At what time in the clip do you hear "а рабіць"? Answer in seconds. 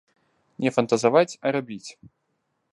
1.45-1.85